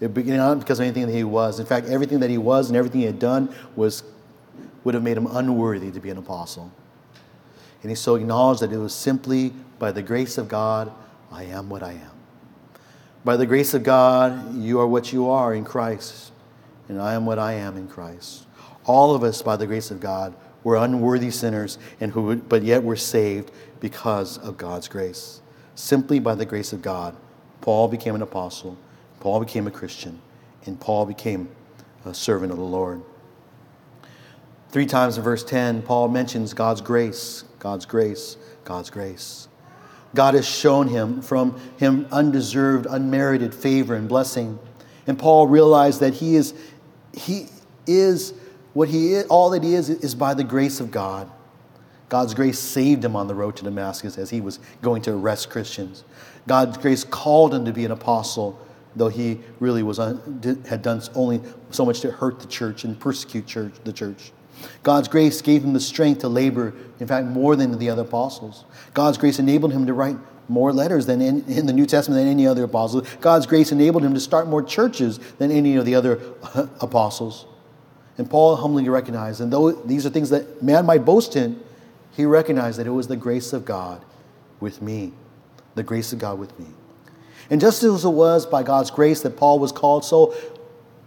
[0.00, 1.60] It not because of anything that he was.
[1.60, 4.02] In fact, everything that he was and everything he had done was,
[4.84, 6.72] would have made him unworthy to be an apostle.
[7.82, 10.92] And he so acknowledged that it was simply by the grace of God,
[11.30, 12.10] I am what I am.
[13.24, 16.32] By the grace of God, you are what you are in Christ,
[16.88, 18.46] and I am what I am in Christ.
[18.86, 22.82] All of us, by the grace of God, we're unworthy sinners, and who, but yet
[22.82, 25.40] we're saved because of God's grace.
[25.74, 27.16] Simply by the grace of God,
[27.60, 28.76] Paul became an apostle,
[29.20, 30.20] Paul became a Christian,
[30.66, 31.48] and Paul became
[32.04, 33.02] a servant of the Lord.
[34.70, 39.48] Three times in verse 10, Paul mentions God's grace, God's grace, God's grace.
[40.14, 44.58] God has shown him from him undeserved, unmerited favor and blessing.
[45.06, 46.54] And Paul realized that he is,
[47.14, 47.46] he
[47.86, 48.34] is
[48.72, 51.30] what he is, all that he is, is by the grace of God.
[52.08, 55.48] God's grace saved him on the road to Damascus as he was going to arrest
[55.48, 56.04] Christians.
[56.46, 58.58] God's grace called him to be an apostle,
[58.96, 62.98] though he really was un, had done only so much to hurt the church and
[62.98, 64.32] persecute church, the church.
[64.82, 68.64] God's grace gave him the strength to labor, in fact, more than the other apostles.
[68.92, 70.16] God's grace enabled him to write
[70.48, 73.06] more letters than in, in, the New Testament than any other apostle.
[73.20, 76.20] God's grace enabled him to start more churches than any of the other
[76.80, 77.46] apostles.
[78.18, 81.62] And Paul humbly recognized, and though these are things that man might boast in,
[82.12, 84.04] he recognized that it was the grace of God
[84.58, 85.12] with me.
[85.74, 86.66] The grace of God with me.
[87.48, 90.34] And just as it was by God's grace that Paul was called, so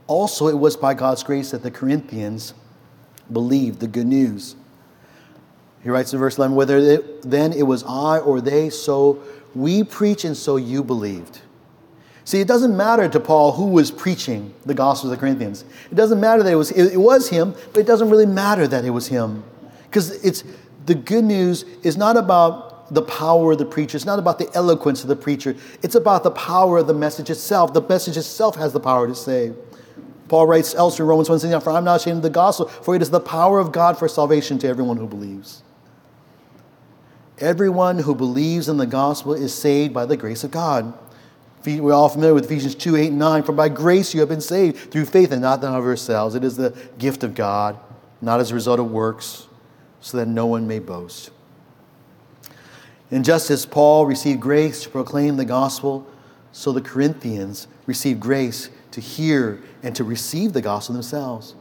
[0.08, 2.54] also it was by God's grace that the Corinthians
[3.32, 4.56] believed the good news.
[5.84, 9.22] He writes in verse 11, whether it, then it was I or they, so
[9.54, 11.42] we preach and so you believed.
[12.26, 15.66] See, it doesn't matter to Paul who was preaching the gospel to the Corinthians.
[15.92, 18.66] It doesn't matter that it was, it, it was him, but it doesn't really matter
[18.68, 19.44] that it was him.
[19.84, 20.44] Because it's
[20.86, 24.50] the good news is not about the power of the preacher, it's not about the
[24.54, 27.74] eloquence of the preacher, it's about the power of the message itself.
[27.74, 29.56] The message itself has the power to save.
[30.30, 33.02] Paul writes elsewhere, in Romans 1 For I'm not ashamed of the gospel, for it
[33.02, 35.62] is the power of God for salvation to everyone who believes.
[37.40, 40.98] Everyone who believes in the gospel is saved by the grace of God.
[41.66, 43.44] We're all familiar with Ephesians 2 8 and 9.
[43.44, 46.36] For by grace you have been saved through faith and not of yourselves.
[46.36, 47.80] It is the gift of God,
[48.22, 49.48] not as a result of works,
[50.02, 51.32] so that no one may boast.
[53.12, 56.08] And just as Paul received grace to proclaim the gospel,
[56.52, 61.56] so the Corinthians received grace to hear and to receive the gospel themselves.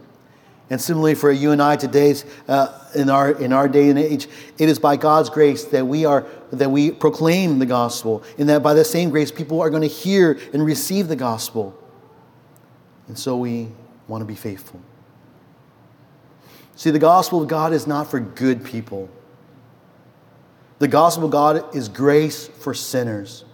[0.71, 2.15] And similarly, for you and I today,
[2.49, 4.27] uh, in, our, in our day and age,
[4.59, 8.63] it is by God's grace that we, are, that we proclaim the gospel, and that
[8.63, 11.79] by the same grace, people are going to hear and receive the gospel.
[13.09, 13.69] And so we
[14.09, 14.81] want to be faithful.
[16.75, 19.11] See, the gospel of God is not for good people.
[20.79, 23.45] The gospel of God is grace for sinners.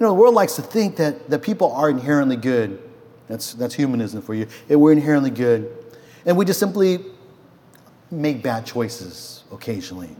[0.00, 2.82] You know, the world likes to think that, that people are inherently good.
[3.28, 4.48] That's, that's humanism for you.
[4.68, 5.83] We're inherently good.
[6.26, 7.04] And we just simply
[8.10, 10.16] make bad choices occasionally.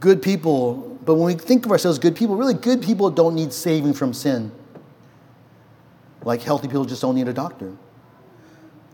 [0.00, 3.52] Good people, but when we think of ourselves good people, really good people don't need
[3.52, 4.52] saving from sin.
[6.22, 7.76] Like healthy people just don't need a doctor.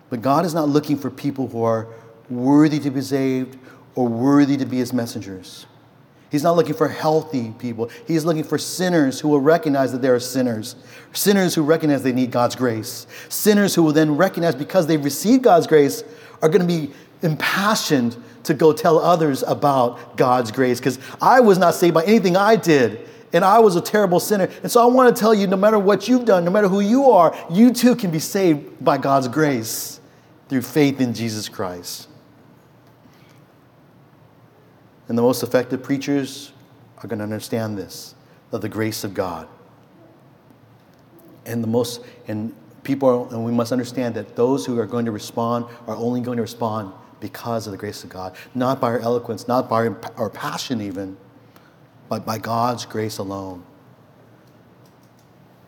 [0.09, 1.87] But God is not looking for people who are
[2.29, 3.59] worthy to be saved
[3.95, 5.67] or worthy to be his messengers.
[6.31, 7.91] He's not looking for healthy people.
[8.07, 10.77] He's looking for sinners who will recognize that they are sinners.
[11.13, 13.07] Sinners who recognize they need God's grace.
[13.29, 16.05] Sinners who will then recognize because they've received God's grace
[16.41, 20.79] are going to be impassioned to go tell others about God's grace.
[20.79, 24.49] Because I was not saved by anything I did, and I was a terrible sinner.
[24.63, 26.81] And so I want to tell you no matter what you've done, no matter who
[26.81, 30.01] you are, you too can be saved by God's grace
[30.49, 32.09] through faith in Jesus Christ.
[35.11, 36.53] And the most effective preachers
[36.99, 38.15] are going to understand this
[38.53, 39.49] of the grace of God.
[41.45, 42.55] And the most, and
[42.85, 46.21] people, are, and we must understand that those who are going to respond are only
[46.21, 49.89] going to respond because of the grace of God, not by our eloquence, not by
[50.17, 51.17] our passion, even,
[52.09, 53.65] but by God's grace alone.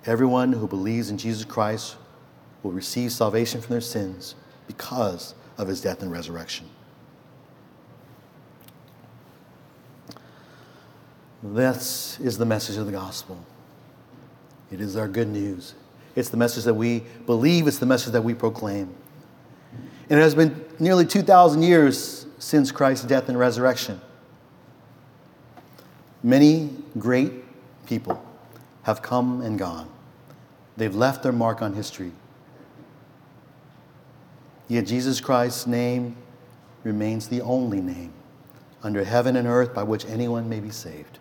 [0.07, 1.97] Everyone who believes in Jesus Christ
[2.63, 4.37] will receive salvation from their sins
[4.69, 6.69] because of his death and resurrection.
[11.43, 13.45] This is the message of the gospel.
[14.71, 15.75] It is our good news.
[16.15, 18.95] It's the message that we believe, it's the message that we proclaim.
[20.09, 24.01] And it has been nearly 2,000 years since Christ's death and resurrection.
[26.23, 27.33] Many great
[27.87, 28.23] people
[28.83, 29.89] have come and gone.
[30.77, 32.13] They've left their mark on history.
[34.69, 36.17] Yet Jesus Christ's name
[36.85, 38.13] remains the only name
[38.83, 41.19] under heaven and earth by which anyone may be saved.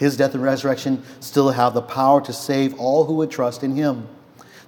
[0.00, 3.76] His death and resurrection still have the power to save all who would trust in
[3.76, 4.08] him.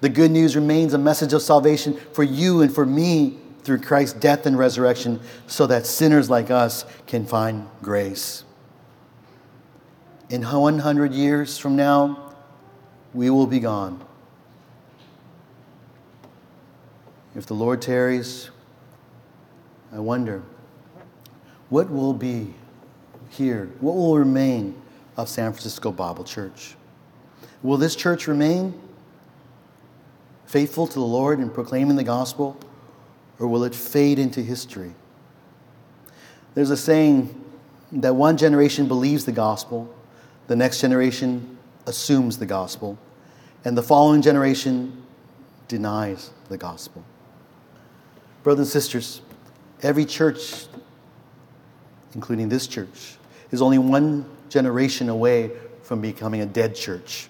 [0.02, 4.20] The good news remains a message of salvation for you and for me through Christ's
[4.20, 8.44] death and resurrection so that sinners like us can find grace.
[10.28, 12.34] In 100 years from now,
[13.14, 14.04] we will be gone.
[17.34, 18.50] If the Lord tarries,
[19.94, 20.42] I wonder
[21.70, 22.52] what will be
[23.30, 23.70] here?
[23.80, 24.81] What will remain
[25.16, 26.74] of San Francisco Bible Church?
[27.62, 28.74] Will this church remain
[30.46, 32.56] faithful to the Lord in proclaiming the gospel,
[33.38, 34.94] or will it fade into history?
[36.54, 37.38] There's a saying
[37.92, 39.92] that one generation believes the gospel,
[40.46, 41.56] the next generation
[41.86, 42.98] assumes the gospel,
[43.64, 45.02] and the following generation
[45.68, 47.04] denies the gospel.
[48.42, 49.22] Brothers and sisters,
[49.82, 50.66] every church,
[52.14, 53.16] including this church,
[53.50, 55.50] is only one generation away
[55.82, 57.28] from becoming a dead church.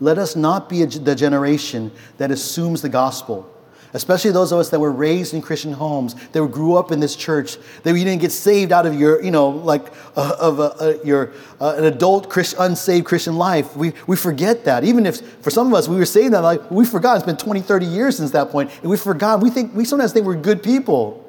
[0.00, 3.50] Let us not be the generation that assumes the gospel
[3.92, 7.16] especially those of us that were raised in Christian homes, that grew up in this
[7.16, 10.74] church, that you didn't get saved out of your, you know, like uh, of a,
[10.80, 13.76] a, your uh, an adult Christ, unsaved Christian life.
[13.76, 14.84] We, we forget that.
[14.84, 17.16] Even if for some of us we were saved that like we forgot.
[17.16, 19.40] It's been 20, 30 years since that point, and we forgot.
[19.40, 21.26] We think we sometimes think we're good people,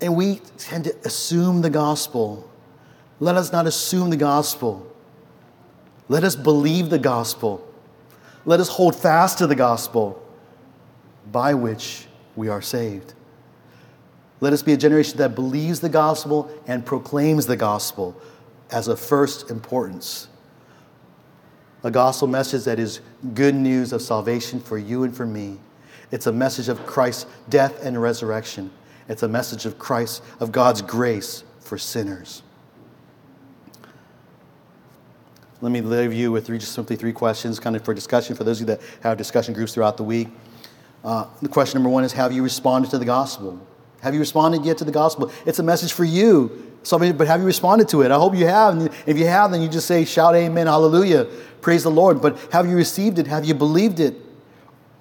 [0.00, 2.49] and we tend to assume the gospel.
[3.20, 4.90] Let us not assume the gospel.
[6.08, 7.66] Let us believe the gospel.
[8.46, 10.20] Let us hold fast to the gospel
[11.30, 13.12] by which we are saved.
[14.40, 18.16] Let us be a generation that believes the gospel and proclaims the gospel
[18.70, 20.28] as of first importance.
[21.84, 23.00] A gospel message that is
[23.34, 25.58] good news of salvation for you and for me.
[26.10, 28.70] It's a message of Christ's death and resurrection.
[29.08, 32.42] It's a message of Christ, of God's grace for sinners.
[35.62, 38.44] Let me leave you with three, just simply three questions, kind of for discussion for
[38.44, 40.28] those of you that have discussion groups throughout the week.
[41.04, 43.60] Uh, the question number one is Have you responded to the gospel?
[44.00, 45.30] Have you responded yet to the gospel?
[45.44, 46.66] It's a message for you.
[46.82, 48.10] Somebody, but have you responded to it?
[48.10, 48.74] I hope you have.
[48.74, 51.26] And if you have, then you just say, shout amen, hallelujah,
[51.60, 52.22] praise the Lord.
[52.22, 53.26] But have you received it?
[53.26, 54.14] Have you believed it?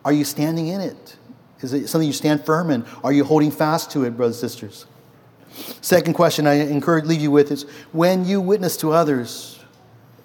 [0.04, 1.16] Are you standing in it?
[1.62, 2.86] Is it something you stand firm in?
[3.04, 4.86] Are you holding fast to it, brothers and sisters?
[5.82, 9.59] Second question I encourage leave you with is when you witness to others,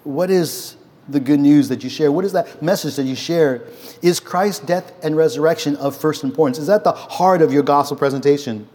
[0.05, 0.77] what is
[1.09, 2.11] the good news that you share?
[2.11, 3.63] What is that message that you share?
[4.01, 6.57] Is Christ's death and resurrection of first importance?
[6.57, 8.67] Is that the heart of your gospel presentation?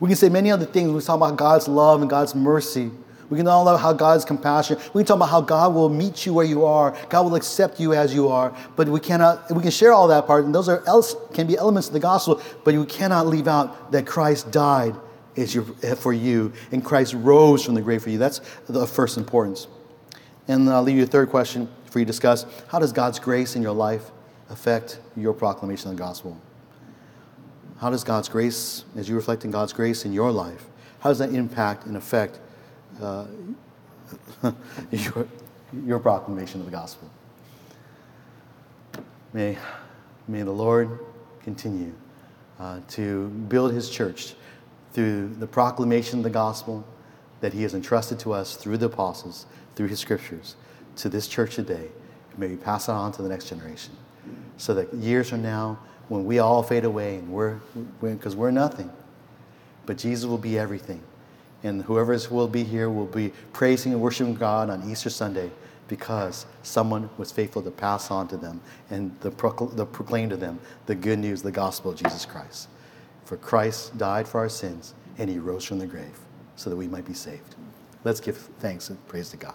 [0.00, 0.90] We can say many other things.
[0.90, 2.90] We talk about God's love and God's mercy.
[3.28, 4.78] We can talk about how God's compassion.
[4.92, 6.96] We can talk about how God will meet you where you are.
[7.08, 8.54] God will accept you as you are.
[8.74, 9.50] But we cannot.
[9.54, 12.00] We can share all that part, and those are else can be elements of the
[12.00, 12.42] gospel.
[12.64, 14.96] But we cannot leave out that Christ died
[15.36, 15.64] is your,
[15.96, 18.18] for you, and Christ rose from the grave for you.
[18.18, 19.68] That's the first importance.
[20.50, 22.44] And I'll leave you a third question for you to discuss.
[22.66, 24.10] How does God's grace in your life
[24.48, 26.36] affect your proclamation of the gospel?
[27.78, 30.66] How does God's grace, as you reflect in God's grace in your life,
[30.98, 32.40] how does that impact and affect
[33.00, 33.26] uh,
[34.90, 35.28] your,
[35.86, 37.08] your proclamation of the gospel?
[39.32, 39.56] May,
[40.26, 40.98] may the Lord
[41.44, 41.94] continue
[42.58, 44.34] uh, to build his church
[44.94, 46.84] through the proclamation of the gospel
[47.40, 50.56] that he has entrusted to us through the apostles through his scriptures
[50.96, 51.88] to this church today.
[52.30, 53.96] And may we pass it on to the next generation
[54.56, 55.78] so that years from now,
[56.08, 57.60] when we all fade away and we're,
[58.02, 58.90] because we're, we're nothing,
[59.86, 61.02] but Jesus will be everything.
[61.62, 65.50] And whoever will be here will be praising and worshiping God on Easter Sunday
[65.88, 68.60] because someone was faithful to pass on to them
[68.90, 72.68] and the, procl- the proclaim to them the good news, the gospel of Jesus Christ.
[73.24, 76.18] For Christ died for our sins and he rose from the grave
[76.60, 77.54] so that we might be saved.
[78.04, 79.54] Let's give thanks and praise to God.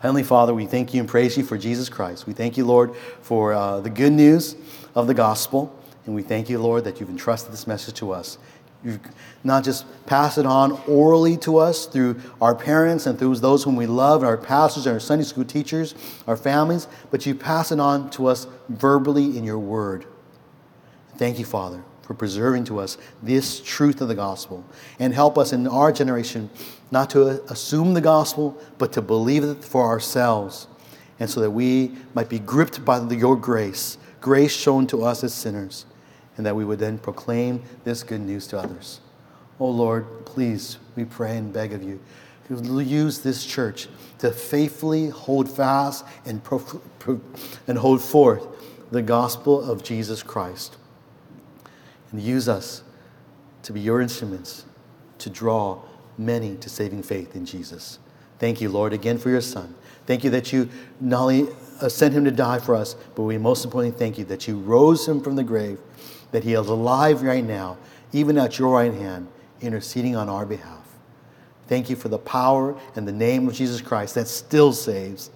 [0.00, 2.26] Heavenly Father, we thank you and praise you for Jesus Christ.
[2.26, 4.56] We thank you, Lord, for uh, the good news
[4.94, 5.78] of the gospel.
[6.06, 8.38] And we thank you, Lord, that you've entrusted this message to us.
[8.82, 9.00] You've
[9.44, 13.76] not just passed it on orally to us through our parents and through those whom
[13.76, 15.94] we love, our pastors, our Sunday school teachers,
[16.26, 20.06] our families, but you pass it on to us verbally in your word.
[21.18, 21.84] Thank you, Father.
[22.02, 24.64] For preserving to us this truth of the gospel.
[24.98, 26.50] And help us in our generation
[26.90, 30.66] not to assume the gospel, but to believe it for ourselves.
[31.18, 35.32] And so that we might be gripped by your grace, grace shown to us as
[35.32, 35.86] sinners,
[36.36, 39.00] and that we would then proclaim this good news to others.
[39.60, 42.00] Oh Lord, please, we pray and beg of you
[42.58, 43.88] use this church
[44.18, 46.40] to faithfully hold fast and,
[47.66, 48.46] and hold forth
[48.90, 50.76] the gospel of Jesus Christ.
[52.12, 52.82] And use us
[53.62, 54.64] to be your instruments
[55.18, 55.80] to draw
[56.18, 57.98] many to saving faith in Jesus.
[58.38, 59.74] Thank you, Lord, again for your Son.
[60.06, 60.68] Thank you that you
[61.00, 61.48] not only
[61.80, 64.58] uh, sent him to die for us, but we most importantly thank you that you
[64.58, 65.78] rose him from the grave,
[66.32, 67.78] that he is alive right now,
[68.12, 69.28] even at your right hand,
[69.60, 70.80] interceding on our behalf.
[71.68, 75.30] Thank you for the power and the name of Jesus Christ that still saves.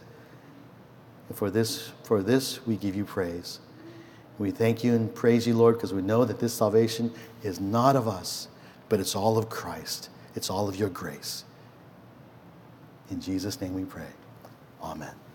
[1.28, 3.60] And for this, for this we give you praise.
[4.38, 7.12] We thank you and praise you, Lord, because we know that this salvation
[7.42, 8.48] is not of us,
[8.88, 10.10] but it's all of Christ.
[10.34, 11.44] It's all of your grace.
[13.10, 14.08] In Jesus' name we pray.
[14.82, 15.25] Amen.